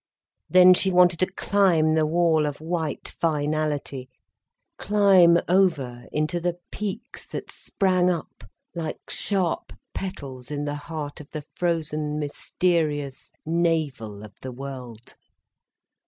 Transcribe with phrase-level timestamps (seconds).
[0.49, 4.09] Then she wanted to climb the wall of white finality,
[4.79, 8.43] climb over, into the peaks that sprang up
[8.73, 15.15] like sharp petals in the heart of the frozen, mysterious navel of the world.